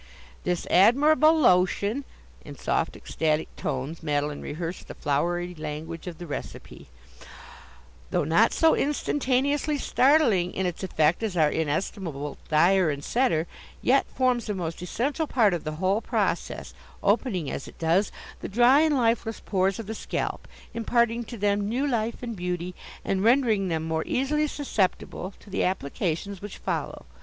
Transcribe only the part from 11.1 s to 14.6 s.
as our inestimable dyer and setter, yet forms a